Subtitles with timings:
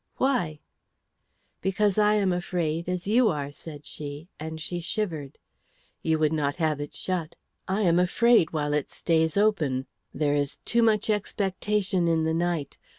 [0.17, 0.61] "Why?"
[1.61, 5.37] "Because I am afraid, as you are," said she, and she shivered.
[6.01, 7.35] "You would not have it shut.
[7.67, 9.85] I am afraid while it stays open.
[10.11, 12.79] There is too much expectation in the night.